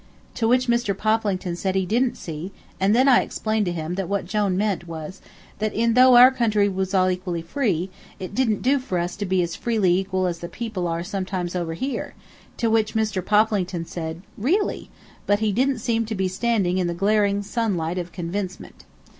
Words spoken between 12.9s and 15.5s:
Mr. Poplington said, "Really!" but